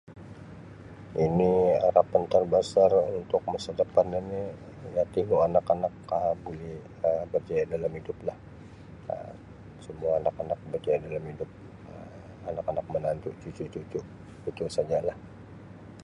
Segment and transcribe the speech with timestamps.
[1.25, 1.51] Ini
[1.85, 4.41] harapan terbesar untuk masa depan ini
[5.13, 6.71] tingu anak-anak Um buli
[7.05, 8.37] Um berjaya dalam hidup lah
[9.13, 9.35] Um
[9.85, 11.49] semua anak-anak berjaya dalam hidup
[11.93, 12.09] Um
[12.49, 14.01] anak-anak menantu cucu-cucu
[14.49, 15.17] itu sajalah.